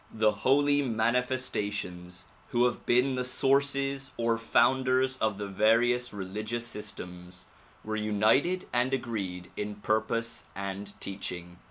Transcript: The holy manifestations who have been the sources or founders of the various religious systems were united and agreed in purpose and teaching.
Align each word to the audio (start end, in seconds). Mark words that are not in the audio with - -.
The 0.11 0.31
holy 0.31 0.81
manifestations 0.81 2.25
who 2.49 2.65
have 2.65 2.87
been 2.87 3.13
the 3.13 3.23
sources 3.23 4.09
or 4.17 4.35
founders 4.35 5.15
of 5.17 5.37
the 5.37 5.45
various 5.47 6.11
religious 6.11 6.65
systems 6.65 7.45
were 7.83 7.95
united 7.97 8.65
and 8.73 8.95
agreed 8.95 9.51
in 9.55 9.75
purpose 9.75 10.45
and 10.55 10.99
teaching. 10.99 11.59